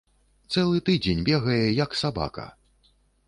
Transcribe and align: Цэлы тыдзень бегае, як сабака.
Цэлы 0.53 0.79
тыдзень 0.87 1.21
бегае, 1.27 1.61
як 1.83 1.91
сабака. 2.01 2.47